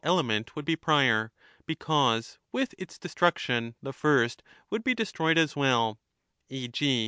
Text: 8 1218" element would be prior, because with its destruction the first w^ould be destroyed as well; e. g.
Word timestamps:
8 0.03 0.07
1218" 0.07 0.39
element 0.39 0.55
would 0.55 0.65
be 0.65 0.75
prior, 0.75 1.31
because 1.67 2.39
with 2.51 2.73
its 2.79 2.97
destruction 2.97 3.75
the 3.83 3.93
first 3.93 4.41
w^ould 4.71 4.83
be 4.83 4.95
destroyed 4.95 5.37
as 5.37 5.55
well; 5.55 5.99
e. 6.49 6.67
g. 6.67 6.99